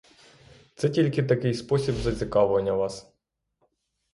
[0.75, 3.13] Це тільки такий спосіб зацікавлення вас.